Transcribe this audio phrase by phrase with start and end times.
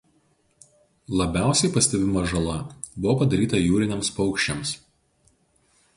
[1.19, 2.57] Labiausiai pastebima žala
[3.05, 4.77] buvo padaryta jūriniams paukščiams.